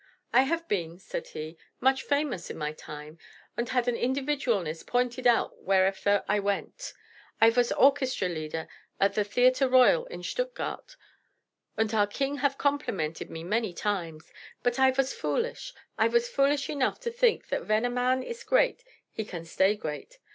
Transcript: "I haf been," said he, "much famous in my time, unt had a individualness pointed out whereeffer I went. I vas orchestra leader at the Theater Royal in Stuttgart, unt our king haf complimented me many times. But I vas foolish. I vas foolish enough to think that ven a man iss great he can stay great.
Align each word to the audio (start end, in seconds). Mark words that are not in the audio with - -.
"I 0.33 0.41
haf 0.45 0.67
been," 0.67 0.97
said 0.97 1.27
he, 1.27 1.59
"much 1.79 2.01
famous 2.01 2.49
in 2.49 2.57
my 2.57 2.71
time, 2.71 3.19
unt 3.55 3.69
had 3.69 3.87
a 3.87 3.91
individualness 3.91 4.83
pointed 4.83 5.27
out 5.27 5.61
whereeffer 5.63 6.25
I 6.27 6.39
went. 6.39 6.93
I 7.39 7.51
vas 7.51 7.71
orchestra 7.73 8.27
leader 8.27 8.67
at 8.99 9.13
the 9.13 9.23
Theater 9.23 9.67
Royal 9.69 10.07
in 10.07 10.23
Stuttgart, 10.23 10.95
unt 11.77 11.93
our 11.93 12.07
king 12.07 12.37
haf 12.37 12.57
complimented 12.57 13.29
me 13.29 13.43
many 13.43 13.73
times. 13.75 14.33
But 14.63 14.79
I 14.79 14.89
vas 14.89 15.13
foolish. 15.13 15.71
I 15.99 16.07
vas 16.07 16.27
foolish 16.27 16.67
enough 16.67 16.99
to 17.01 17.11
think 17.11 17.49
that 17.49 17.65
ven 17.65 17.85
a 17.85 17.89
man 17.91 18.23
iss 18.23 18.43
great 18.43 18.83
he 19.11 19.23
can 19.23 19.45
stay 19.45 19.75
great. 19.75 20.17